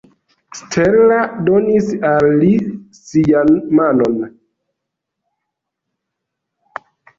Stella 0.59 1.19
donis 1.49 1.89
al 2.13 2.25
li 2.39 2.49
sian 3.01 3.53
manon. 3.81 4.19